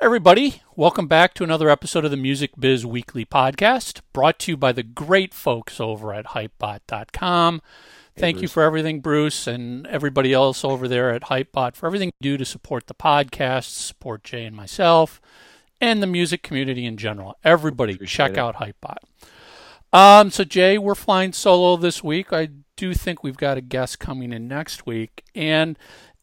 [0.00, 4.56] Everybody, welcome back to another episode of the Music Biz Weekly Podcast, brought to you
[4.56, 7.60] by the great folks over at Hypebot.com.
[8.16, 8.42] Thank Bruce.
[8.42, 12.36] you for everything, Bruce, and everybody else over there at Hypebot for everything you do
[12.38, 15.20] to support the podcast, support Jay and myself,
[15.80, 17.36] and the music community in general.
[17.42, 18.38] Everybody, Appreciate check it.
[18.38, 18.98] out Hypebot.
[19.92, 22.32] Um, so Jay, we're flying solo this week.
[22.32, 25.76] I do think we've got a guest coming in next week, and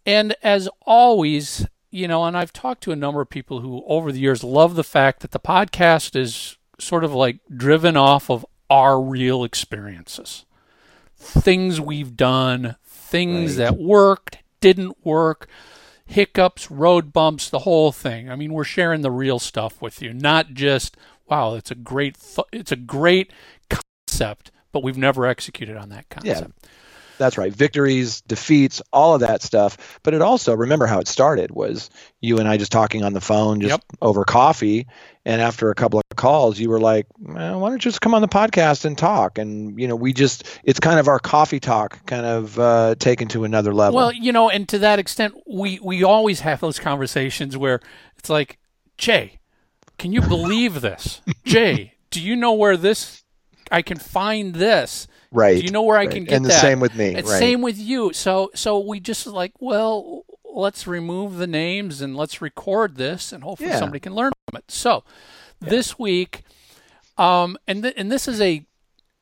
[0.05, 4.11] and as always, you know, and I've talked to a number of people who over
[4.11, 8.45] the years love the fact that the podcast is sort of like driven off of
[8.69, 10.45] our real experiences.
[11.17, 13.65] Things we've done, things Right.
[13.65, 15.47] that worked, didn't work,
[16.05, 18.29] hiccups, road bumps, the whole thing.
[18.29, 22.17] I mean, we're sharing the real stuff with you, not just wow, it's a great
[22.19, 23.31] th- it's a great
[23.69, 26.67] concept, but we've never executed on that concept.
[27.17, 27.53] That's right.
[27.53, 29.99] Victories, defeats, all of that stuff.
[30.03, 31.89] But it also, remember how it started was
[32.21, 33.81] you and I just talking on the phone, just Yep.
[34.01, 34.87] over coffee.
[35.27, 38.13] And after a couple of calls, you were like, well, why don't you just come
[38.13, 39.39] on the podcast and talk?
[39.39, 43.27] And, you know, we just, it's kind of our coffee talk kind of uh, taken
[43.29, 43.95] to another level.
[43.97, 47.79] Well, you know, and to that extent, we we always have those conversations where
[48.19, 48.59] it's like,
[48.97, 49.39] Jay,
[49.97, 51.21] can you believe this?
[51.43, 53.23] Jay, do you know where this?
[53.71, 55.07] I can find this.
[55.35, 55.57] Right.
[55.59, 56.61] Do you know where I can get And the that?
[56.61, 57.15] same with me.
[57.15, 57.39] It's right.
[57.39, 58.13] same with you.
[58.13, 63.43] So so we just like, well, let's remove the names and let's record this, and
[63.43, 63.79] hopefully Yeah.
[63.79, 64.71] somebody can learn from it.
[64.71, 65.03] So
[65.59, 66.43] this week,
[67.17, 68.65] um, and th- and this is a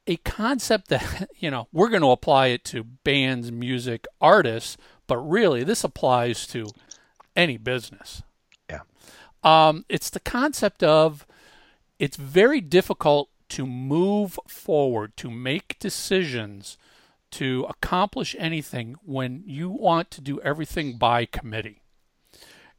[0.07, 5.17] a concept that you know we're going to apply it to bands, music, artists, but
[5.17, 6.67] really this applies to
[7.35, 8.21] any business.
[8.69, 8.81] Yeah.
[9.43, 11.25] Um, it's the concept of
[11.99, 16.77] it's very difficult to move forward, to make decisions,
[17.31, 21.81] to accomplish anything when you want to do everything by committee.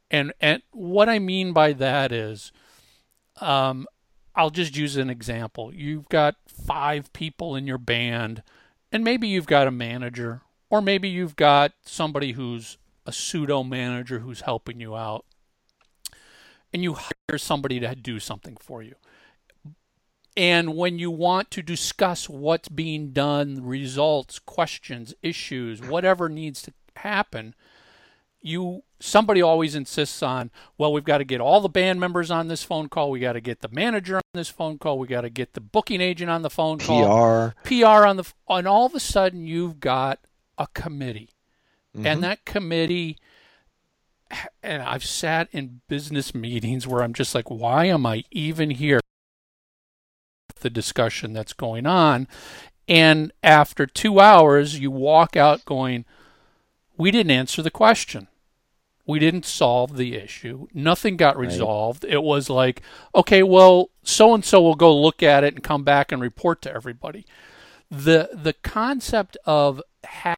[0.09, 2.51] And and what I mean by that is,
[3.41, 3.87] um,
[4.35, 5.73] I'll just use an example.
[5.73, 8.43] You've got five people in your band,
[8.91, 14.19] and maybe you've got a manager, or maybe you've got somebody who's a pseudo manager
[14.19, 15.25] who's helping you out,
[16.73, 18.95] and you hire somebody to do something for you.
[20.37, 26.73] And when you want to discuss what's being done, results, questions, issues, whatever needs to
[26.97, 27.55] happen,
[28.41, 32.47] you somebody always insists on, well, we've got to get all the band members on
[32.47, 35.21] this phone call, we got to get the manager on this phone call, we got
[35.21, 37.67] to get the booking agent on the phone call, PR.
[37.67, 40.19] PR on the and all of a sudden you've got
[40.57, 41.29] a committee.
[41.97, 42.05] Mhm.
[42.05, 43.17] And that committee
[44.61, 48.99] and I've sat in business meetings where I'm just like, why am I even here?
[50.61, 52.27] The discussion that's going on.
[52.87, 56.05] And after two hours, you walk out going,
[56.97, 58.27] we didn't answer the question.
[59.07, 60.67] We didn't solve the issue.
[60.73, 61.47] Nothing got Right.
[61.47, 62.03] resolved.
[62.05, 62.81] It was like,
[63.13, 66.61] okay, well, so and so will go look at it and come back and report
[66.63, 67.25] to everybody.
[67.91, 70.37] The the concept of having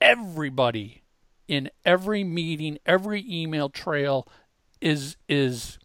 [0.00, 1.02] everybody
[1.48, 4.28] in every meeting, every email trail
[4.80, 5.78] is is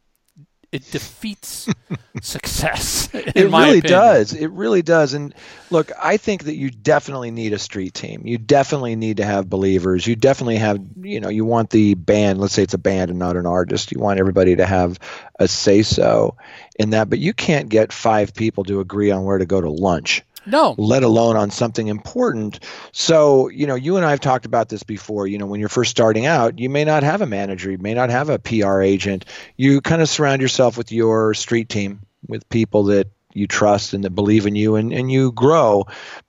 [0.72, 1.70] it defeats
[2.22, 3.10] success.
[3.14, 4.34] it really does.
[4.34, 5.14] It really does.
[5.14, 5.34] And
[5.70, 8.26] look i think that you definitely need a street team.
[8.26, 10.06] You definitely need to have believers.
[10.06, 12.40] You definitely have you know you want the band.
[12.40, 13.92] Let's say it's a band and not an artist.
[13.92, 15.00] You want everybody to have
[15.40, 16.36] a say so
[16.78, 17.10] in that.
[17.10, 20.76] But you can't get five people to agree on where to go to lunch No,
[20.78, 22.60] let alone on something important.
[22.92, 25.28] So, you know, you and I have talked about this before.
[25.28, 27.94] You know, when you're first starting out, you may not have a manager, you may
[27.94, 29.26] not have a PR agent.
[29.58, 34.04] You kind of surround yourself with your street team, with people that you trust and
[34.04, 35.86] that believe in you and, and you grow.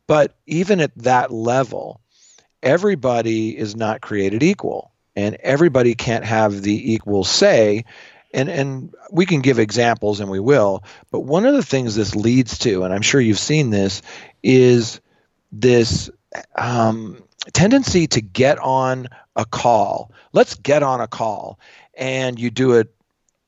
[0.06, 2.00] But even at that level,
[2.62, 7.84] everybody is not created equal and everybody can't have the equal say
[8.32, 12.14] and and we can give examples and we will but one of the things this
[12.14, 14.02] leads to and i'm sure you've seen this
[14.42, 15.00] is
[15.52, 16.10] this
[16.56, 17.22] um,
[17.52, 20.12] tendency to get on a call.
[20.32, 21.58] Let's get on a call.
[21.96, 22.94] And you do it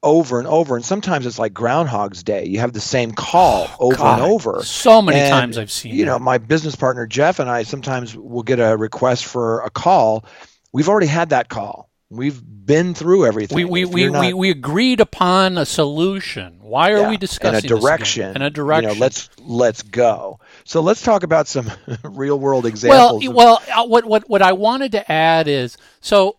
[0.03, 0.77] over and over.
[0.77, 2.47] And sometimes it's like groundhog's day.
[2.47, 4.63] You have the same call over God, and over.
[4.63, 8.17] So many And, times I've seen you know my business partner jeff and i sometimes
[8.17, 10.25] will get a request for a call.
[10.73, 14.51] We've already had that call we've been through everything we we, we, not- we we
[14.51, 16.59] agreed upon a solution.
[16.61, 18.91] Why are Yeah, we discussing and a direction And a direction.
[18.91, 20.39] You know, let's let's go.
[20.65, 21.71] So let's talk about some
[22.05, 23.27] real world well, examples.
[23.27, 26.37] of- well, uh, what what what I wanted to add is so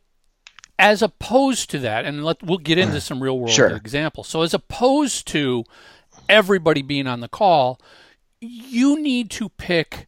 [0.79, 3.69] as opposed to that, and let we'll get into some real world Sure.
[3.75, 4.27] examples.
[4.27, 5.63] So as opposed to
[6.27, 7.79] everybody being on the call,
[8.39, 10.07] you need to pick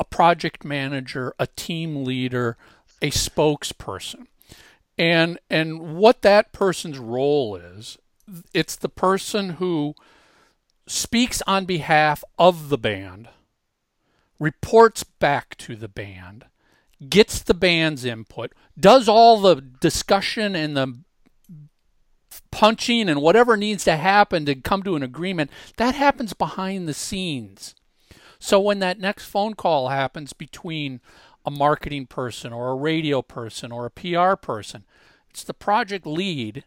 [0.00, 2.56] a project manager, a team leader,
[3.02, 4.26] a spokesperson.
[4.96, 7.98] And and what that person's role is,
[8.52, 9.94] it's the person who
[10.86, 13.28] speaks on behalf of the band,
[14.38, 16.44] reports back to the band,
[17.08, 20.98] gets the band's input, does all the discussion and the
[22.50, 26.94] punching and whatever needs to happen to come to an agreement, that happens behind the
[26.94, 27.74] scenes.
[28.38, 31.00] So when that next phone call happens between
[31.44, 34.84] a marketing person or a radio person or a PR person,
[35.30, 36.64] it's the project lead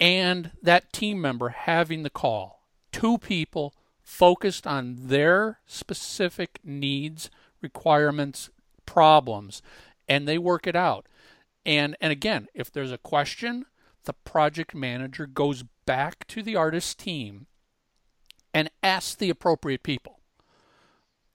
[0.00, 2.66] and that team member having the call.
[2.90, 7.30] Two people focused on their specific needs,
[7.60, 8.50] requirements,
[8.84, 9.62] problems,
[10.08, 11.06] and they work it out.
[11.64, 13.66] And and again, if there's a question,
[14.04, 17.46] the project manager goes back to the artist team
[18.52, 20.18] and asks the appropriate people.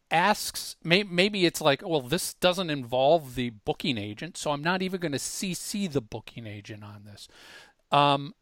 [0.09, 5.01] Asks, maybe it's like, well, this doesn't involve the booking agent, so I'm not even
[5.01, 7.27] going to CC the booking agent on this.
[7.91, 8.33] Um,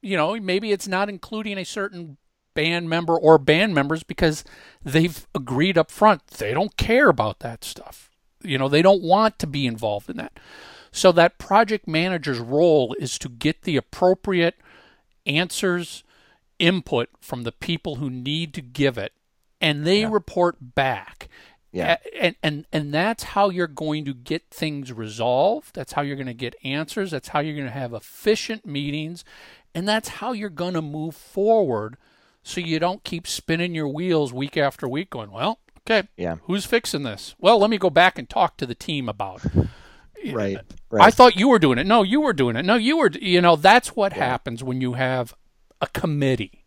[0.00, 2.16] you know, maybe it's not including a certain
[2.54, 4.44] band member or band members because
[4.84, 8.10] they've agreed up front they don't care about that stuff.
[8.42, 10.38] You know, they don't want to be involved in that.
[10.90, 14.56] So that project manager's role is to get the appropriate
[15.24, 16.04] answers,
[16.58, 19.12] input from the people who need to give it,
[19.62, 20.10] and they yeah.
[20.10, 21.28] report back.
[21.72, 21.96] Yeah.
[22.20, 25.74] And, and and that's how you're going to get things resolved.
[25.74, 27.12] That's how you're going to get answers.
[27.12, 29.24] That's how you're going to have efficient meetings.
[29.74, 31.96] And that's how you're going to move forward
[32.42, 36.36] so you don't keep spinning your wheels week after week going, well, okay, yeah.
[36.42, 37.34] who's fixing this?
[37.38, 39.68] Well, let me go back and talk to the team about it
[40.30, 40.58] right,
[40.90, 41.02] right.
[41.02, 41.86] I thought you were doing it.
[41.86, 42.64] No, you were doing it.
[42.64, 43.10] No, you were.
[43.10, 44.26] You know, that's what yeah.
[44.26, 45.34] happens when you have
[45.80, 46.61] a committee.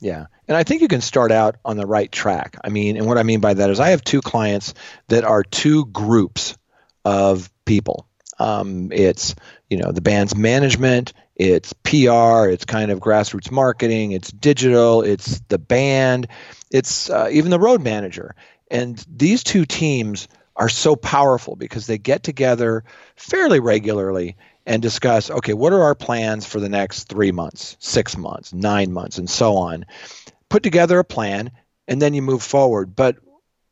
[0.00, 0.26] Yeah.
[0.48, 2.56] And I think you can start out on the right track.
[2.64, 4.74] I mean, and what I mean by that is I have two clients
[5.08, 6.56] that are two groups
[7.04, 8.06] of people.
[8.38, 9.34] Um, it's,
[9.68, 15.40] you know, the band's management, it's PR, it's kind of grassroots marketing, it's digital, it's
[15.48, 16.28] the band,
[16.70, 18.34] it's uh, even the road manager.
[18.70, 22.84] And these two teams are so powerful because they get together
[23.16, 24.36] fairly regularly
[24.70, 28.92] and discuss okay, what are our plans for the next three months, six months, nine
[28.92, 29.84] months, and so on.
[30.48, 31.50] Put together a plan
[31.88, 32.94] and then you move forward.
[32.94, 33.16] But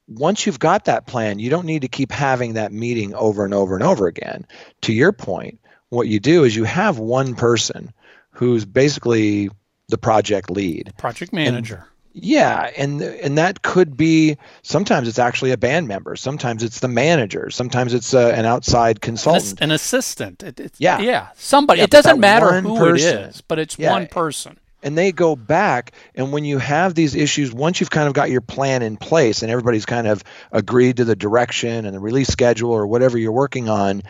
[0.09, 3.55] once you've got that plan, you don't need to keep having that meeting over and
[3.55, 4.45] over and over again.
[4.83, 5.61] To your point,
[5.91, 7.93] what you do is you have one person
[8.31, 9.51] who's basically
[9.87, 11.77] the project lead, project manager.
[11.77, 16.81] And yeah, and and that could be sometimes it's actually a band member, sometimes it's
[16.81, 20.43] the manager, sometimes it's uh, an outside consultant, an, assistant.
[20.43, 21.79] It, yeah, yeah, somebody.
[21.79, 24.59] Yeah, it doesn't matter who person, it is, but it's yeah, one person.
[24.83, 28.31] And they go back, and when you have these issues, once you've kind of got
[28.31, 30.23] your plan in place, and everybody's kind of
[30.53, 34.03] agreed to the direction and the release schedule or whatever you're working on,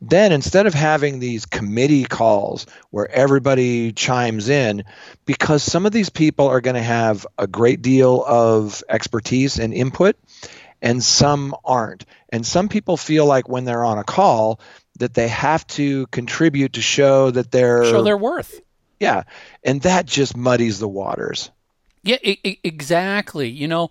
[0.00, 4.84] then instead of having these committee calls where everybody chimes in,
[5.26, 9.74] because some of these people are going to have a great deal of expertise and
[9.74, 10.16] input,
[10.80, 12.04] and some aren't.
[12.30, 14.60] And some people feel like when they're on a call
[14.98, 18.60] that they have to contribute to show that they're show their worth.
[19.00, 19.24] Yeah,
[19.62, 21.50] and that just muddies the waters.
[22.02, 23.48] Yeah, exactly.
[23.48, 23.90] You know,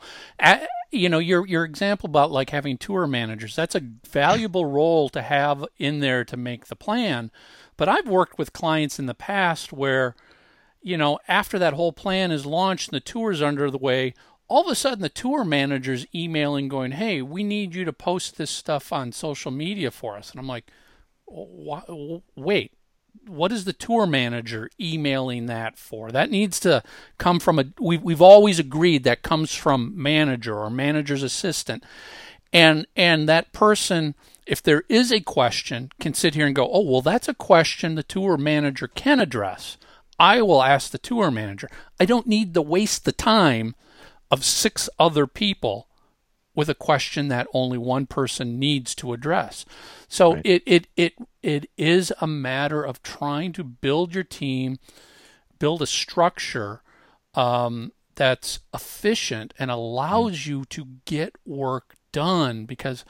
[0.93, 5.21] you know your your example about like having tour managers that's a valuable role to
[5.21, 7.31] have in there to make the plan
[7.75, 10.15] but i've worked with clients in the past where
[10.81, 14.13] you know after that whole plan is launched and the tour's under the way
[14.47, 18.37] all of a sudden the tour manager's emailing going hey we need you to post
[18.37, 20.69] this stuff on social media for us and i'm like
[22.35, 22.71] wait
[23.27, 26.11] what is the tour manager emailing that for?
[26.11, 26.83] That needs to
[27.17, 27.65] come from a.
[27.79, 31.83] We, we've always agreed that comes from manager or manager's assistant,
[32.51, 34.15] and and that person,
[34.45, 37.95] if there is a question, can sit here and go, oh well, that's a question
[37.95, 39.77] the tour manager can address.
[40.19, 41.69] I will ask the tour manager.
[41.99, 43.75] I don't need to waste the time
[44.29, 45.87] of six other people
[46.55, 49.65] with a question that only one person needs to address.
[50.07, 50.41] So right.
[50.45, 54.79] it, it it it is a matter of trying to build your team,
[55.59, 56.81] build a structure
[57.35, 60.45] um, that's efficient and allows mm.
[60.47, 62.65] you to get work done.
[62.65, 63.03] Because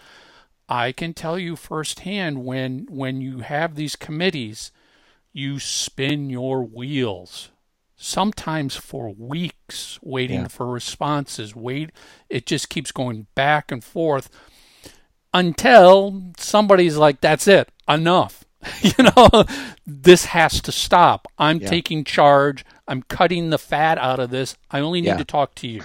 [0.68, 4.72] I can tell you firsthand when when you have these committees,
[5.32, 7.50] you spin your wheels
[7.96, 10.48] sometimes for weeks waiting yeah.
[10.50, 11.90] for responses wait
[12.28, 14.30] it just keeps going back and forth
[15.34, 18.46] until somebody's like that's it enough
[18.82, 19.46] you know
[19.86, 21.70] this has to stop i'm yeah.
[21.70, 25.18] taking charge i'm cutting the fat out of this i only need yeah.
[25.18, 25.82] to talk to you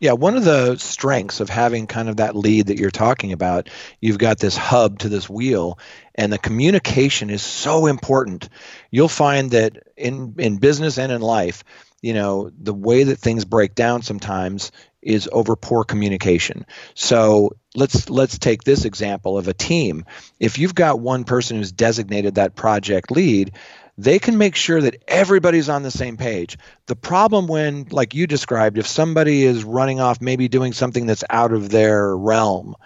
[0.00, 3.68] Yeah, one of the strengths of having kind of that lead that you're talking about,
[4.00, 5.78] you've got this hub to this wheel,
[6.14, 8.48] and the communication is so important.
[8.90, 11.64] You'll find that in in business and in life,
[12.00, 16.64] you know, the way that things break down sometimes is over poor communication.
[16.94, 20.04] So let's let's take this example of a team.
[20.38, 23.52] If you've got one person who's designated that project lead,
[23.96, 26.58] they can make sure that everybody's on the same page.
[26.86, 31.24] The problem when, like you described, if somebody is running off, maybe doing something that's
[31.28, 32.76] out of their realm,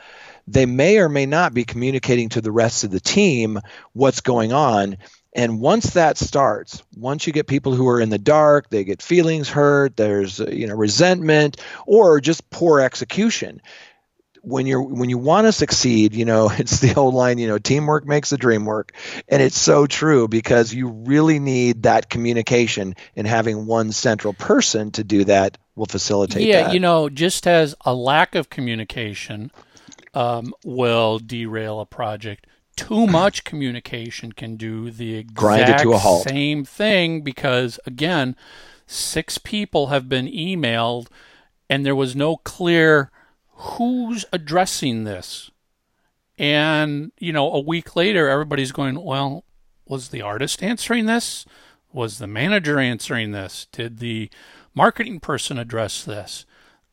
[0.47, 3.61] they may or may not be communicating to the rest of the team
[3.93, 4.99] what's going on.
[5.37, 9.03] And once that starts, once you get people who are in the dark, they get
[9.03, 13.61] feelings hurt, there's you know resentment or just poor execution
[14.45, 17.59] when you're when you want to succeed you know it's the old line you know
[17.59, 18.93] teamwork makes the dream work
[19.29, 24.91] and it's so true because you really need that communication and having one central person
[24.91, 26.75] to do that will facilitate yeah that.
[26.75, 29.51] you know just as a lack of communication
[30.15, 32.47] um, will derail a project
[32.77, 35.89] too much communication can do the exact
[36.29, 38.37] same thing because again
[38.87, 41.09] six people have been emailed
[41.71, 43.11] and there was no clear
[43.55, 45.51] who's addressing this?
[46.39, 49.45] And, you know, a week later, everybody's going, well,
[49.87, 51.45] was the artist answering this?
[51.93, 53.69] Was the manager answering this?
[53.71, 54.31] Did the
[54.75, 56.45] marketing person address this?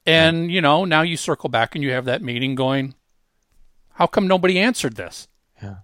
[0.05, 0.49] And, hmm.
[0.49, 2.95] you know, now you circle back and you have that meeting going,
[3.93, 5.27] how come nobody answered this?
[5.61, 5.77] Yeah.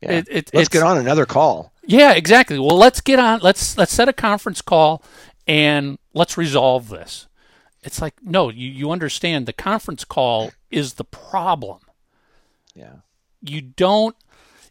[0.00, 0.12] Yeah.
[0.12, 1.72] It, it, let's get on another call.
[1.86, 2.58] Yeah, exactly.
[2.58, 3.40] Well, let's get on.
[3.40, 5.02] Let's let's set a conference call
[5.46, 7.26] and let's resolve this
[7.84, 11.80] it's like no you, you understand the conference call is the problem.
[12.74, 12.96] Yeah.
[13.40, 14.16] You don't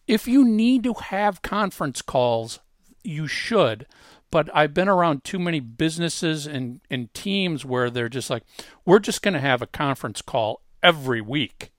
[0.08, 2.60] if you need to have conference calls
[3.04, 3.86] you should
[4.32, 8.44] but i've been around too many businesses and, and teams where they're just like
[8.86, 11.72] we're just going to have a conference call every week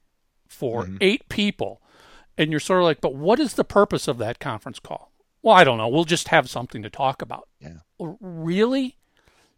[0.54, 0.96] for mm-hmm.
[1.00, 1.82] eight people.
[2.36, 5.12] And you're sort of like but what is the purpose of that conference call?
[5.42, 5.88] Well i don't know.
[5.88, 7.48] We'll just have something to talk about.
[7.60, 7.78] Yeah.
[7.98, 8.96] Really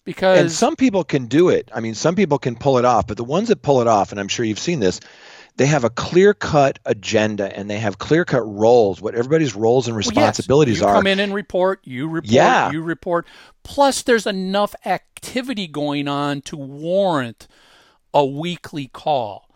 [0.07, 1.69] because and some people can do it.
[1.75, 4.13] I mean, some people can pull it off, but the ones that pull it off,
[4.13, 5.01] and I'm sure you've seen this,
[5.57, 9.89] they have a clear cut agenda and they have clear cut roles, what everybody's roles
[9.89, 10.93] and responsibilities well, yes.
[10.93, 10.99] you are.
[11.01, 12.71] Come in and report, you report, yeah.
[12.71, 13.27] you report.
[13.63, 17.49] Plus, there's enough activity going on to warrant
[18.15, 19.51] a weekly call.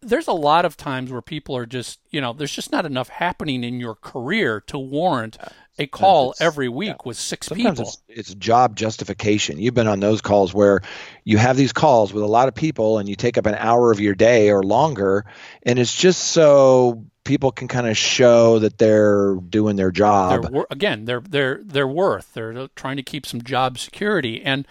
[0.00, 3.08] There's a lot of times where people are just, you know, there's just not enough
[3.08, 5.36] happening in your career to warrant
[5.78, 6.96] a call every week yeah.
[7.04, 7.92] with six Sometimes people.
[8.08, 9.58] It's, it's job justification.
[9.58, 10.82] You've been on those calls where
[11.24, 13.90] you have these calls with a lot of people and you take up an hour
[13.90, 15.24] of your day or longer,
[15.62, 20.52] and it's just so people can kind of show that they're doing their job.
[20.52, 22.32] They're, again, they're they're they're worth.
[22.34, 24.66] They're trying to keep some job security, and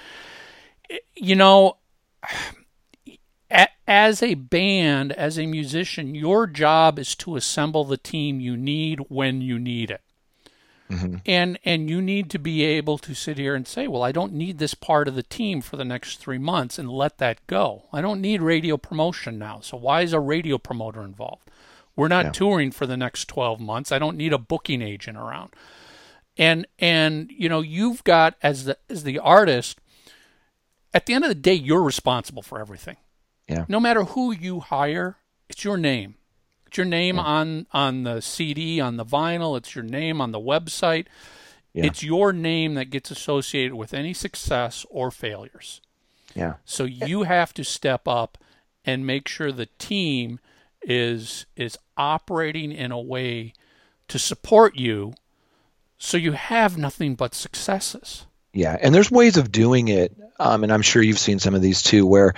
[0.89, 1.77] eh, you know.
[3.85, 8.99] As a band, as a musician, your job is to assemble the team you need
[9.09, 10.01] when you need it.
[10.91, 11.15] Mm-hmm.
[11.25, 14.33] And and you need to be able to sit here and say, well, I don't
[14.33, 17.83] need this part of the team for the next three months, and let that go.
[17.91, 19.59] I don't need radio promotion now.
[19.61, 21.49] So why is a radio promoter involved?
[21.95, 22.31] We're not yeah.
[22.31, 23.91] touring for the next twelve months.
[23.91, 25.53] I don't need a booking agent around.
[26.37, 29.79] And and you know you've got as the as the artist.
[30.93, 32.97] At the end of the day, you're responsible for everything.
[33.47, 33.65] Yeah.
[33.67, 35.17] No matter who you hire,
[35.49, 36.15] it's your name.
[36.73, 37.21] It's your name yeah.
[37.21, 39.55] on on the CD, on the vinyl.
[39.55, 41.05] It's your name on the website.
[41.71, 41.85] Yeah.
[41.85, 45.81] It's your name that gets associated with any success or failures.
[46.33, 46.55] Yeah.
[46.65, 48.39] So you have to step up
[48.83, 50.39] and make sure the team
[50.81, 53.53] is is operating in a way
[54.07, 55.13] to support you
[55.99, 58.25] so you have nothing but successes.
[58.53, 61.61] Yeah, and there's ways of doing it, um, and I'm sure you've seen some of
[61.63, 62.35] these too, where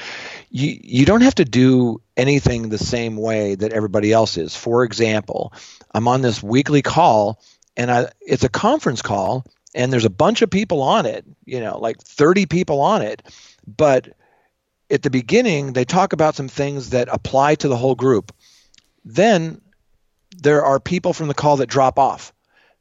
[0.49, 4.55] you you don't have to do anything the same way that everybody else is.
[4.55, 5.51] For example,
[5.93, 7.41] I'm on this weekly call,
[7.75, 11.59] and I it's a conference call, and there's a bunch of people on it, you
[11.59, 13.21] know, like 30 people on it,
[13.67, 14.07] but
[14.89, 18.33] at the beginning they talk about some things that apply to the whole group.
[19.03, 19.59] Then
[20.37, 22.31] there are people from the call that drop off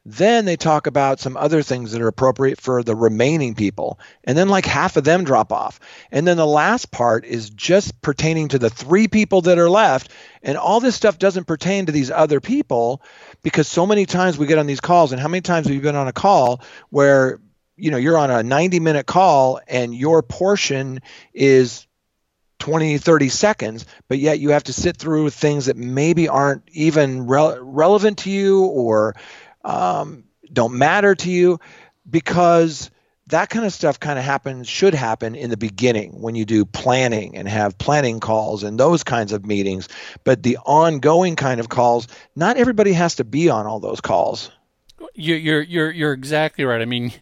[0.07, 3.99] then they talk about some other things that are appropriate for the remaining people.
[4.25, 5.81] And then like half of them drop off.
[6.13, 10.11] And then the last part is just pertaining to the three people that are left.
[10.43, 13.03] And all this stuff doesn't pertain to these other people
[13.43, 15.13] because so many times we get on these calls.
[15.13, 17.41] And how many times have you been on a call where
[17.77, 21.01] you know you're on a 90 minute call and your portion
[21.33, 21.87] is
[22.61, 27.27] 20 30 seconds but yet you have to sit through things that maybe aren't even
[27.27, 29.17] re- relevant to you or
[29.65, 31.61] um, don't matter to you
[32.09, 32.91] because
[33.29, 36.65] that kind of stuff kind of happens should happen in the beginning when you do
[36.65, 39.89] planning and have planning calls and those kinds of meetings.
[40.25, 42.07] But the ongoing kind of calls
[42.37, 44.51] not everybody has to be on all those calls.
[45.15, 46.81] You, you're you're you're exactly right.
[46.81, 47.13] I mean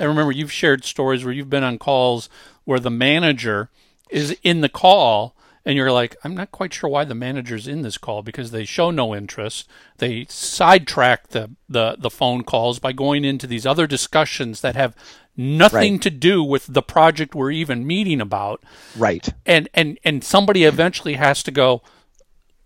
[0.00, 2.28] i remember you've shared stories where you've been on calls
[2.64, 3.70] where the manager
[4.10, 7.82] is in the call and you're like, I'm not quite sure why the manager's in
[7.82, 9.68] this call because they show no interest.
[9.98, 14.96] They sidetrack the, the, the phone calls by going into these other discussions that have
[15.36, 16.02] nothing right.
[16.02, 18.62] to do with the project we're even meeting about.
[18.96, 19.28] Right.
[19.46, 21.82] And and and somebody eventually has to go,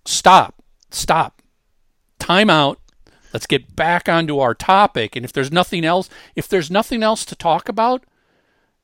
[0.05, 1.43] stop, stop,
[2.19, 2.81] time out.
[3.33, 5.15] Let's get back onto our topic.
[5.15, 8.05] And if there's nothing else, if there's nothing else to talk about,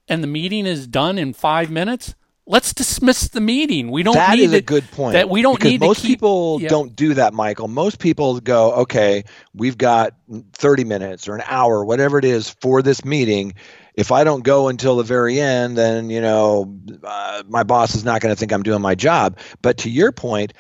[0.07, 2.15] and the meeting is done in five minutes,
[2.47, 3.91] let's dismiss the meeting.
[3.91, 5.15] We don't that need is to, a good point.
[5.15, 6.69] That we don't because need most keep, people yeah.
[6.69, 7.69] don't do that, Michael.
[7.69, 10.15] Most people go, okay, we've got
[10.55, 13.55] 30 minutes or an hour, whatever it is, for this meeting.
[13.95, 18.05] If I don't go until the very end, then you know uh, my boss is
[18.05, 19.39] not going to think I'm doing my job.
[19.61, 20.55] But to your point,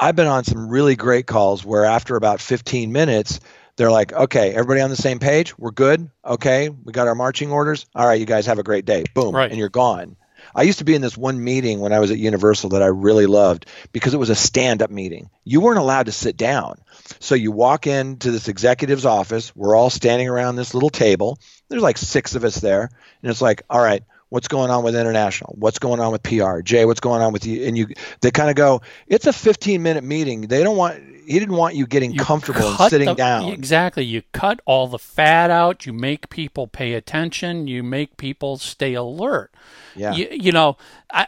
[0.00, 3.40] I've been on some really great calls where after about 15 minutes.
[3.76, 5.58] They're like, okay, everybody on the same page?
[5.58, 6.08] We're good.
[6.24, 7.86] Okay, we got our marching orders.
[7.96, 9.02] All right, you guys have a great day.
[9.14, 9.50] Boom, right.
[9.50, 10.14] and you're gone
[10.54, 12.86] I used to be in this one meeting when I was at Universal that I
[12.86, 15.30] really loved because it was a stand up meeting.
[15.44, 16.80] You weren't allowed to sit down.
[17.20, 19.54] So you walk into this executive's office.
[19.54, 21.38] We're all standing around this little table.
[21.68, 22.90] There's like six of us there.
[23.22, 24.04] And it's like, all right,
[24.34, 27.46] what's going on with international what's going on with pr jay what's going on with
[27.46, 27.86] you and you
[28.20, 31.76] they kind of go it's a 15 minute meeting they don't want he didn't want
[31.76, 33.48] you getting you comfortable and sitting the, down.
[33.48, 34.04] Exactly.
[34.04, 35.86] You cut all the fat out.
[35.86, 37.66] You make people pay attention.
[37.66, 39.50] You make people stay alert.
[39.96, 40.12] Yeah.
[40.12, 40.76] You, you know,
[41.10, 41.26] I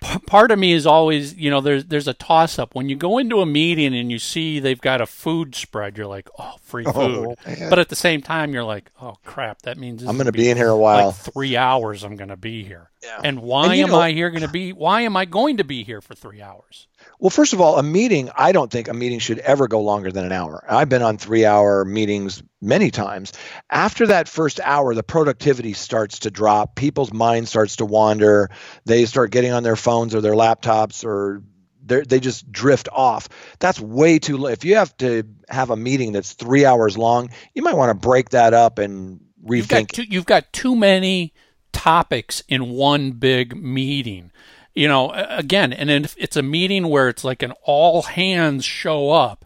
[0.00, 3.18] part of me is always, you know, there's there's a toss up when you go
[3.18, 5.96] into a meeting and you see they've got a food spread.
[5.96, 7.36] You're like, oh, free oh, food.
[7.46, 10.32] Oh, but at the same time, you're like, oh crap, that means I'm going to
[10.32, 11.08] be in here a while.
[11.08, 12.90] Like three hours, I'm going to be here.
[13.02, 13.20] Yeah.
[13.22, 14.72] And why and am know, I here going to be?
[14.72, 16.88] Why am I going to be here for three hours?
[17.20, 20.10] Well, first of all, a meeting, I don't think a meeting should ever go longer
[20.10, 20.64] than an hour.
[20.68, 23.32] I've been on three hour meetings many times.
[23.70, 26.74] After that first hour, the productivity starts to drop.
[26.74, 28.50] People's mind starts to wander.
[28.84, 31.42] They start getting on their phones or their laptops or
[31.88, 33.28] they just drift off.
[33.60, 37.62] That's way too If you have to have a meeting that's three hours long, you
[37.62, 39.56] might want to break that up and rethink.
[39.56, 41.32] You've got too, you've got too many
[41.72, 44.30] topics in one big meeting
[44.78, 49.10] you know, again, and if it's a meeting where it's like an all hands show
[49.10, 49.44] up,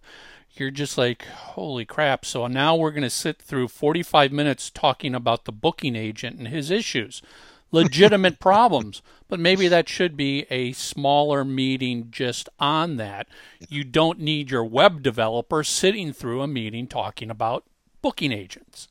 [0.53, 2.27] you're just like, holy crap.
[2.27, 6.49] So now we're going to sit through 45 minutes talking about the booking agent and
[6.49, 7.23] his issues,
[7.73, 9.01] legitimate problems.
[9.27, 13.27] But maybe that should be a smaller meeting just on that.
[13.71, 17.65] You don't need your web developer sitting through a meeting talking about
[18.03, 18.89] booking agents.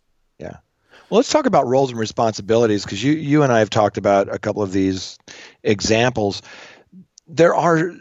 [1.11, 4.33] Well, let's talk about roles and responsibilities because you you and I have talked about
[4.33, 5.19] a couple of these
[5.61, 6.41] examples.
[7.27, 7.91] There are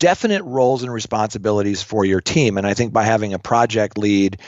[0.00, 4.40] definite roles and responsibilities for your team, and I think by having a project lead,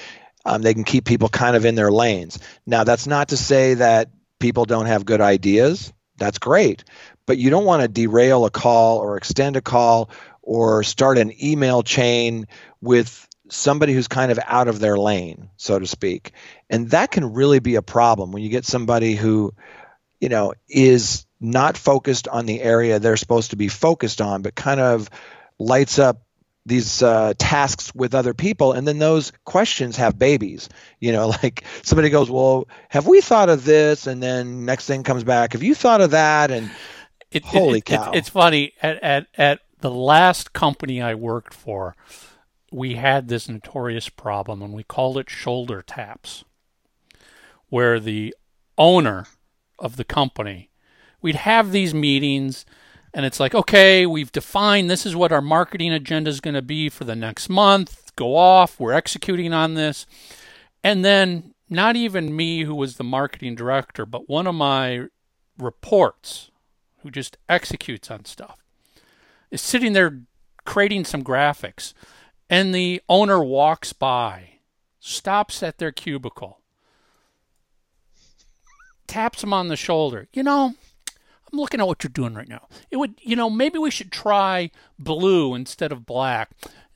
[0.44, 2.40] um, they can keep people kind of in their lanes.
[2.66, 5.92] Now, that's not to say that people don't have good ideas.
[6.16, 6.83] That's great,
[7.27, 10.11] but you don't want to derail a call or extend a call
[10.42, 12.48] or start an email chain
[12.81, 16.32] with somebody who's kind of out of their lane, so to speak.
[16.70, 19.52] And that can really be a problem when you get somebody who,
[20.20, 24.54] you know, is not focused on the area they're supposed to be focused on, but
[24.54, 25.10] kind of
[25.58, 26.22] lights up
[26.64, 28.72] these uh, tasks with other people.
[28.72, 30.68] And then those questions have babies.
[31.00, 34.06] You know like somebody goes well have we thought of this?
[34.06, 36.50] And then next thing comes back have you thought of that?
[36.50, 36.70] And
[37.30, 41.54] it, holy it, cow it, it's funny at, at at the last company i worked
[41.54, 41.96] for
[42.72, 46.44] we had this notorious problem and we called it shoulder taps,
[47.68, 48.35] where the
[48.78, 49.26] owner
[49.78, 50.70] of the company,
[51.20, 52.64] we'd have these meetings
[53.14, 56.62] and it's like, okay, we've defined this is what our marketing agenda is going to
[56.62, 58.11] be for the next month.
[58.16, 60.06] Go off, we're executing on this.
[60.82, 65.08] And then, not even me, who was the marketing director, but one of my
[65.58, 66.50] reports,
[67.02, 68.56] who just executes on stuff,
[69.50, 70.20] is sitting there
[70.64, 71.92] creating some graphics
[72.48, 74.59] and the owner walks by,
[75.00, 76.61] stops at their cubicle,
[79.07, 80.28] taps him on the shoulder.
[80.33, 80.74] You know,
[81.09, 82.68] I'm looking at what you're doing right now.
[82.90, 86.50] It would, you know, maybe we should try blue instead of black.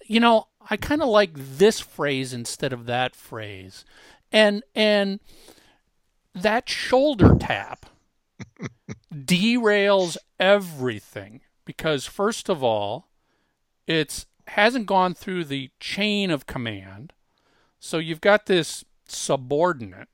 [0.06, 3.84] You know, I kind of like this phrase instead of that phrase.
[4.32, 5.20] And and
[6.34, 7.86] that shoulder tap
[9.12, 13.08] derails everything because first of all,
[13.86, 17.12] it's hasn't gone through the chain of command.
[17.78, 20.08] So you've got this subordinate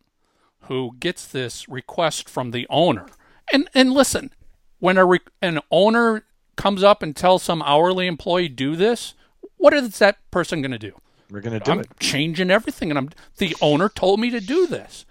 [0.62, 3.06] who gets this request from the owner.
[3.52, 4.32] And and listen,
[4.78, 6.24] when a re- an owner
[6.56, 9.14] comes up and tells some hourly employee do this,
[9.56, 10.94] what is that person going to do?
[11.30, 11.98] We're going to do I'm it.
[11.98, 15.04] changing everything, and I'm the owner told me to do this.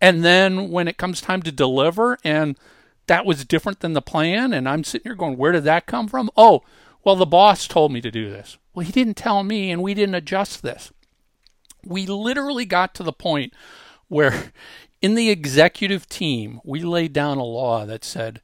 [0.00, 2.58] And then when it comes time to deliver, and
[3.06, 6.08] that was different than the plan, and I'm sitting here going, where did that come
[6.08, 6.30] from?
[6.36, 6.62] Oh,
[7.04, 8.58] well, the boss told me to do this.
[8.74, 10.92] Well, he didn't tell me, and we didn't adjust this.
[11.84, 13.52] We literally got to the point
[14.08, 14.52] where
[15.02, 18.40] in the executive team, we laid down a law that said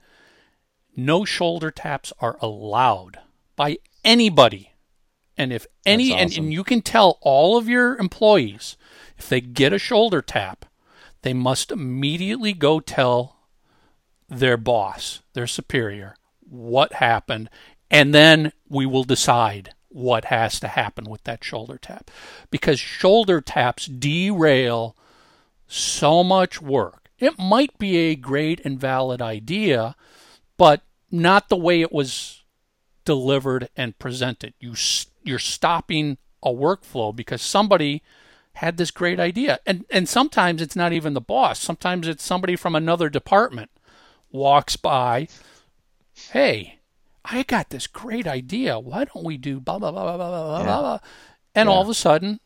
[0.96, 3.20] no shoulder taps are allowed
[3.54, 4.72] by anybody.
[5.36, 8.76] And if any, and, and you can tell all of your employees
[9.16, 10.64] if they get a shoulder tap,
[11.22, 13.36] they must immediately go tell
[14.28, 17.48] their boss, their superior, what happened,
[17.90, 22.10] and then we will decide what has to happen with that shoulder tap.
[22.50, 24.96] Because shoulder taps derail
[25.66, 27.10] so much work.
[27.18, 29.96] It might be a great and valid idea,
[30.56, 32.44] but not the way it was
[33.04, 34.54] delivered and presented.
[34.60, 34.74] You
[35.24, 38.02] you're stopping a workflow because somebody
[38.54, 39.58] had this great idea.
[39.66, 41.58] And and sometimes it's not even the boss.
[41.58, 43.70] Sometimes it's somebody from another department
[44.30, 45.28] walks by,
[46.30, 46.77] "Hey,
[47.24, 48.78] I got this great idea.
[48.78, 50.98] Why don't we do blah blah blah blah blah blah blah?" blah.
[51.54, 52.40] And all of a sudden,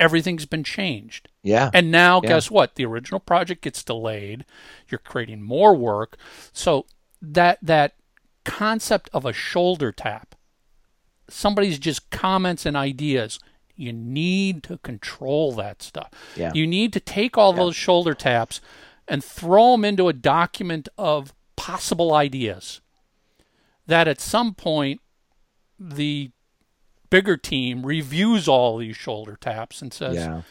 [0.00, 1.28] everything's been changed.
[1.42, 1.70] Yeah.
[1.72, 2.30] And now, Yeah.
[2.30, 2.74] guess what?
[2.74, 4.44] The original project gets delayed.
[4.88, 6.16] You're creating more work.
[6.52, 6.86] So
[7.22, 7.94] that that
[8.44, 10.34] concept of a shoulder tap,
[11.28, 13.38] somebody's just comments and ideas.
[13.76, 16.10] You need to control that stuff.
[16.36, 16.50] Yeah.
[16.54, 18.60] You need to take all those shoulder taps
[19.08, 22.80] and throw them into a document of possible ideas.
[23.90, 25.00] That at some point,
[25.76, 26.30] the
[27.10, 30.42] bigger team reviews all these shoulder taps and says, yeah.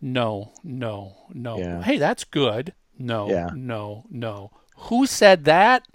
[0.00, 1.58] no, no, no.
[1.58, 1.82] Yeah.
[1.82, 2.72] Hey, that's good.
[2.98, 3.50] No, Yeah.
[3.54, 4.50] no, no.
[4.76, 5.86] Who said that?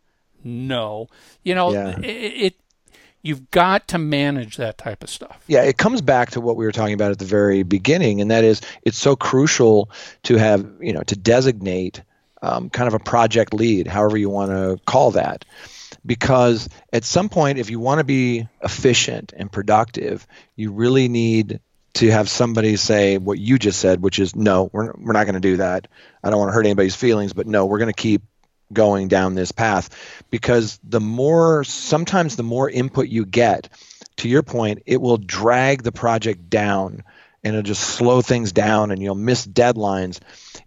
[0.43, 1.07] No.
[1.41, 2.55] You know, it, it
[3.23, 5.43] you've got to manage that type of stuff.
[5.47, 8.29] Yeah, it comes back to what we were talking about at the very beginning, and
[8.29, 9.89] that is it's so crucial
[10.23, 12.03] to have, you know, to designate
[12.43, 15.45] um, kind of a project lead, however you want to call that.
[16.06, 20.25] Because at some point, if you want to be efficient and productive,
[20.56, 21.60] you really need
[21.95, 25.36] to have somebody say what you just said, which is, no, we're, we're not going
[25.36, 25.88] to do that.
[26.23, 28.21] I don't want to hurt anybody's feelings, but no, we're going to keep
[28.71, 33.69] going down this path because the more sometimes the more input you get
[34.17, 37.04] to your point it will drag the project down
[37.43, 40.19] and it'll just slow things down and you'll miss deadlines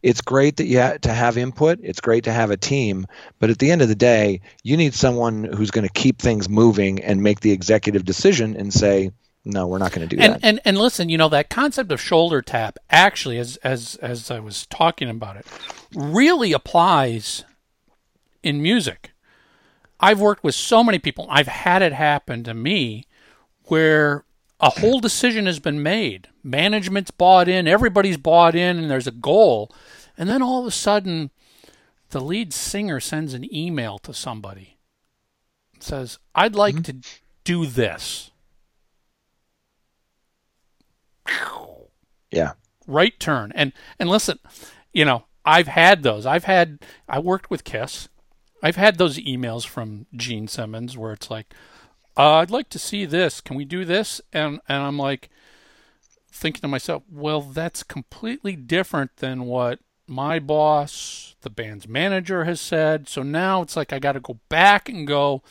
[0.03, 3.07] it's great that you have to have input it's great to have a team
[3.39, 6.49] but at the end of the day you need someone who's going to keep things
[6.49, 9.11] moving and make the executive decision and say
[9.45, 11.93] no we're not going to do And, that and and listen, you know that concept
[11.93, 15.47] of shoulder tap actually, as as as I was talking about it,
[15.95, 17.45] really applies
[18.43, 19.13] in music.
[20.01, 21.27] I've worked with so many people.
[21.31, 23.05] I've had it happen to me
[23.65, 24.25] where
[24.61, 26.29] a whole decision has been made.
[26.45, 29.73] Management's bought in, everybody's bought in, and there's a goal.
[30.17, 31.31] And then all of a sudden,
[32.11, 34.77] the lead singer sends an email to somebody.
[35.81, 36.97] Says, I'd like to
[37.43, 38.31] do this.
[42.31, 42.53] yeah
[42.87, 43.53] right turn.
[43.55, 44.39] And and listen,
[44.93, 46.27] you know, I've had those.
[46.27, 48.09] I've had I worked with Kiss.
[48.63, 51.53] I've had those emails from Gene Simmons where it's like,
[52.17, 53.41] uh, I'd like to see this.
[53.41, 54.21] Can we do this?
[54.33, 55.31] And and I'm like
[56.35, 62.61] thinking to myself, well, that's completely different than what my boss, the band's manager has
[62.61, 63.09] said.
[63.09, 65.43] So now it's like I got to go back and go,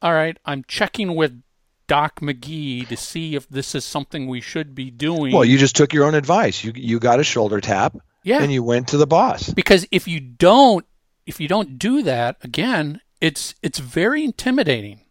[0.00, 1.42] all right, I'm checking with
[1.88, 5.30] Doc McGhee to see if this is something we should be doing.
[5.32, 8.40] well you just took your own advice you you got a shoulder tap yeah.
[8.42, 10.86] and you went to the boss because if you don't
[11.26, 15.01] if you don't do that again it's it's very intimidating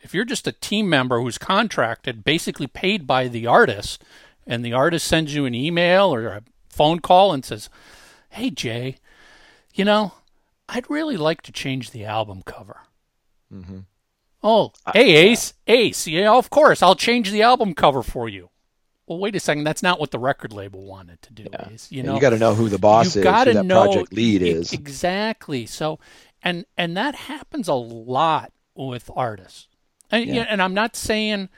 [0.00, 4.02] if you're just a team member who's contracted basically paid by the artist
[4.46, 7.68] and the artist sends you an email or a phone call and says
[8.30, 8.96] hey jay
[9.74, 10.12] you know
[10.68, 12.80] i'd really like to change the album cover
[13.52, 13.78] Mm-hmm.
[14.42, 18.50] oh hey ace ace yeah of course i'll change the album cover for you
[19.06, 22.00] well wait a second that's not what the record label wanted to do ace you
[22.00, 23.84] And know you got to know who the boss you is, gotta who that know
[23.84, 24.72] project lead is.
[24.72, 25.64] exactly.
[25.64, 26.00] So,
[26.42, 29.68] and and that happens a lot with artists.
[30.10, 30.46] And Yeah.
[30.48, 31.48] and I'm not saying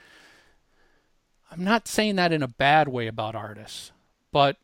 [1.51, 3.91] I'm not saying that in a bad way about artists,
[4.31, 4.57] but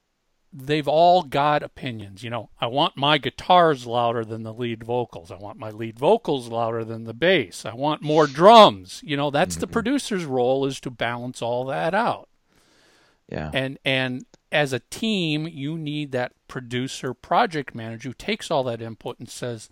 [0.54, 2.24] they've all got opinions.
[2.24, 5.32] You know, I want my guitars louder than the lead vocals.
[5.32, 7.66] I want my lead vocals louder than the bass.
[7.66, 9.02] I want more drums.
[9.04, 9.74] You know, that's the mm-hmm.
[9.74, 12.30] producer's role is to balance all that out
[13.28, 13.50] Yeah.
[13.54, 18.82] and and as a team, you need that producer project manager who takes all that
[18.82, 19.70] input and says,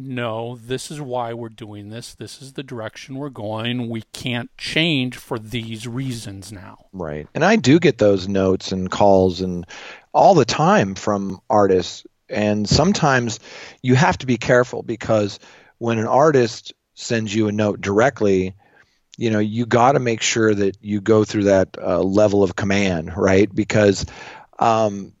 [0.00, 2.14] no, this is why we're doing this.
[2.14, 3.88] This is the direction we're going.
[3.88, 6.86] We can't change for these reasons now.
[6.92, 7.26] Right.
[7.34, 9.66] And I do get those notes and calls and
[10.12, 12.06] all the time from artists.
[12.28, 13.40] And sometimes
[13.82, 15.40] you have to be careful because
[15.78, 18.54] when an artist sends you a note directly,
[19.16, 22.54] you know, you got to make sure that you go through that uh, level of
[22.54, 23.52] command, right?
[23.52, 24.06] Because
[24.60, 25.12] um,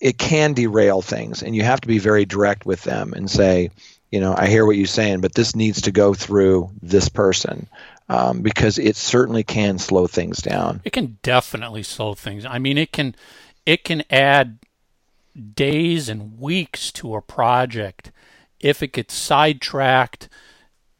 [0.00, 3.70] it can derail things, and you have to be very direct with them and say,
[4.14, 7.66] you know, I hear what you're saying, but this needs to go through this person
[8.08, 10.80] um, because it certainly can slow things down.
[10.84, 12.46] It can definitely slow things.
[12.46, 13.16] I mean, it can
[13.66, 14.60] it can add
[15.56, 18.12] days and weeks to a project
[18.60, 20.28] if it gets sidetracked.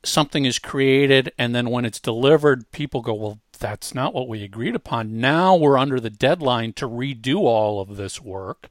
[0.05, 4.43] Something is created, and then when it's delivered, people go, "Well, that's not what we
[4.43, 8.71] agreed upon." Now we're under the deadline to redo all of this work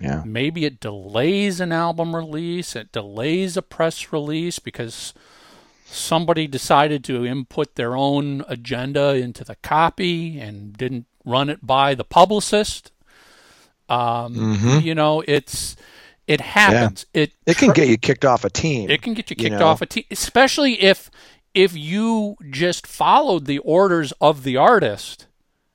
[0.00, 0.22] yeah.
[0.24, 5.12] Maybe it delays an album release, it delays a press release because
[5.84, 11.94] somebody decided to input their own agenda into the copy and didn't run it by
[11.94, 12.92] the publicist.
[13.88, 14.78] Um, mm-hmm.
[14.80, 15.76] You know, it's
[16.26, 17.04] it happens.
[17.12, 17.22] Yeah.
[17.22, 18.88] It it can get you kicked off a team.
[18.88, 19.66] It can get you kicked you know?
[19.66, 21.10] off a team, especially if
[21.52, 25.26] if you just followed the orders of the artist.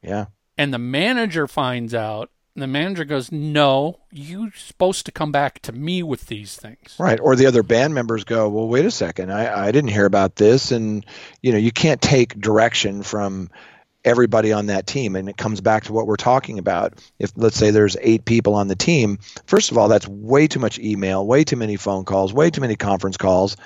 [0.02, 0.28] Yeah.
[0.58, 5.62] And the manager finds out and the manager goes, No, you're supposed to come back
[5.63, 6.96] to me with these things.
[6.98, 7.20] Right.
[7.20, 10.38] Or the other band members go, Well, wait a second, I, I didn't hear about
[10.38, 10.72] this.
[10.72, 11.06] And,
[11.41, 13.50] you know, you can't take direction from
[14.06, 15.18] everybody on that team.
[15.18, 16.94] And it comes back to what we're talking about.
[17.20, 20.60] If, let's say, there's eight people on the team, first of all, that's way too
[20.60, 23.58] much email, way too many phone calls, way too many conference calls.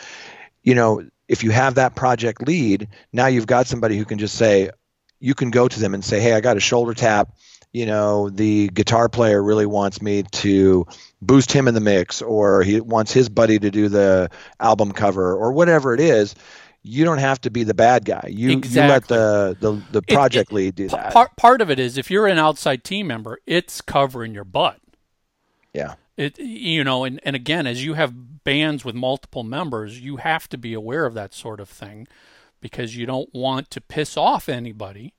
[0.63, 4.35] You know, if you have that project lead, now you've got somebody who can just
[4.35, 4.71] say,
[5.19, 7.35] you can go to them and say, Hey, I got a shoulder tap
[7.73, 10.85] you know the guitar player really wants me to
[11.21, 14.29] boost him in the mix or he wants his buddy to do the
[14.59, 16.35] album cover or whatever it is
[16.81, 18.23] you don't have to be the bad guy.
[18.29, 18.81] You, exactly.
[18.81, 21.11] you let the, the, the project it, it, lead do that.
[21.11, 24.79] part, part of it is if you're an outside team member it's covering your butt.
[25.73, 25.95] Yeah.
[26.17, 30.49] It you know and, and again as you have bands with multiple members you have
[30.49, 32.07] to be aware of that sort of thing
[32.61, 35.13] because you don't want to piss off anybody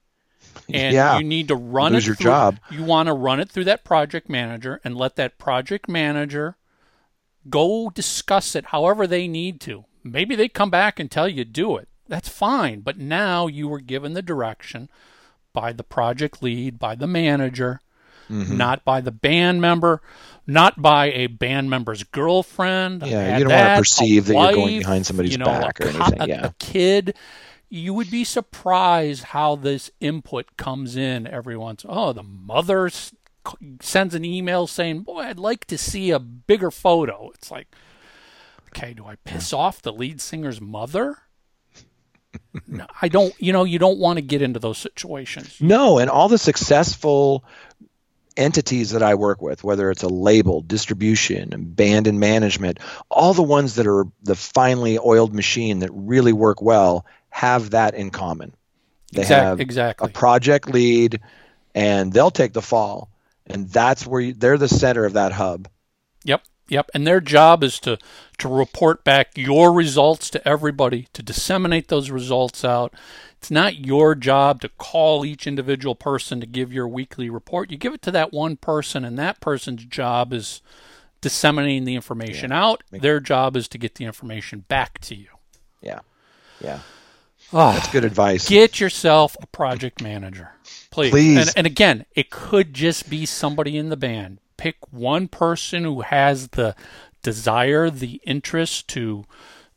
[0.68, 1.18] and yeah.
[1.18, 2.60] you need to run Lose it your through, job.
[2.70, 6.56] You want to run it through that project manager and let that project manager
[7.48, 9.84] go discuss it however they need to.
[10.02, 11.88] Maybe they come back and tell you do it.
[12.08, 14.88] That's fine, but now you were given the direction
[15.52, 17.80] by the project lead, by the manager,
[18.28, 18.56] mm-hmm.
[18.56, 20.02] not by the band member,
[20.46, 23.02] not by a band member's girlfriend.
[23.06, 25.44] Yeah, you don't that, want to perceive that wife, you're going behind somebody's you know,
[25.44, 26.28] back or anything.
[26.28, 27.14] Yeah, a kid
[27.70, 31.86] you would be surprised how this input comes in every once.
[31.88, 32.90] Oh, the mother
[33.80, 37.68] sends an email saying, "Boy, I'd like to see a bigger photo." It's like,
[38.68, 41.18] okay, do I piss off the lead singer's mother?
[42.66, 43.32] no, I don't.
[43.40, 45.56] You know, you don't want to get into those situations.
[45.60, 47.44] No, and all the successful
[48.36, 52.78] entities that I work with, whether it's a label, distribution, band and management,
[53.10, 57.94] all the ones that are the finely oiled machine that really work well have that
[57.94, 58.54] in common.
[59.12, 60.08] They exactly, have exactly.
[60.08, 61.20] a project lead,
[61.74, 63.10] and they'll take the fall,
[63.46, 65.68] and that's where you, they're the center of that hub.
[66.24, 66.90] Yep, yep.
[66.94, 67.98] And their job is to
[68.38, 72.94] to report back your results to everybody, to disseminate those results out.
[73.38, 77.70] It's not your job to call each individual person to give your weekly report.
[77.70, 80.60] You give it to that one person, and that person's job is
[81.20, 82.64] disseminating the information yeah.
[82.64, 82.82] out.
[82.90, 85.28] Their job is to get the information back to you.
[85.80, 86.00] Yeah,
[86.60, 86.80] yeah.
[87.52, 88.48] Oh, That's good advice.
[88.48, 90.52] Get yourself a project manager,
[90.90, 91.10] please.
[91.10, 91.38] Please.
[91.38, 94.38] And, and again, it could just be somebody in the band.
[94.56, 96.76] Pick one person who has the
[97.22, 99.24] desire, the interest to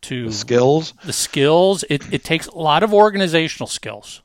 [0.02, 0.94] to the skills.
[1.04, 1.84] The skills.
[1.90, 4.22] It it takes a lot of organizational skills.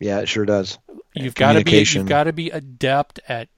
[0.00, 0.78] Yeah, it sure does.
[1.14, 3.48] You've got to be you've got to be adept at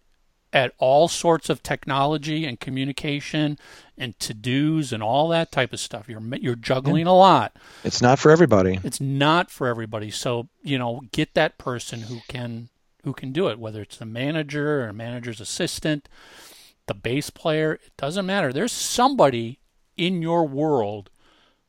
[0.54, 3.58] at all sorts of technology and communication
[3.98, 6.08] and to dos and all that type of stuff.
[6.08, 7.56] You're you're juggling a lot.
[7.82, 8.78] It's not for everybody.
[8.84, 10.10] It's not for everybody.
[10.12, 12.68] So you know, get that person who can
[13.02, 13.58] who can do it.
[13.58, 16.08] Whether it's the manager or a manager's assistant,
[16.86, 18.52] the bass player, it doesn't matter.
[18.52, 19.58] There's somebody
[19.96, 21.10] in your world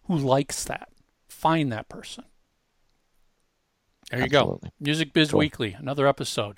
[0.03, 0.89] who likes that.
[1.27, 2.25] Find that person.
[4.11, 4.69] There you Absolutely.
[4.69, 4.73] go.
[4.79, 5.39] Music Biz cool.
[5.39, 6.57] Weekly, another episode.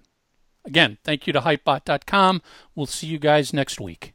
[0.67, 2.41] Again, thank you to Hypebot.com.
[2.75, 4.13] We'll see you guys next week.